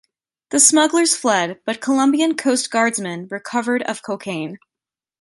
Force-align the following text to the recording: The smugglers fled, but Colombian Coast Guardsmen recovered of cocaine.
The 0.49 0.59
smugglers 0.59 1.15
fled, 1.15 1.59
but 1.63 1.79
Colombian 1.79 2.35
Coast 2.35 2.71
Guardsmen 2.71 3.27
recovered 3.29 3.83
of 3.83 4.01
cocaine. 4.01 4.57